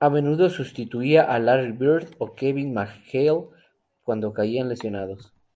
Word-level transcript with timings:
A 0.00 0.08
menudo 0.08 0.48
sustituía 0.48 1.22
a 1.24 1.38
Larry 1.38 1.72
Bird 1.72 2.14
o 2.16 2.34
Kevin 2.34 2.72
McHale 2.72 3.50
cuando 4.02 4.32
caían 4.32 4.70
lesionados. 4.70 5.34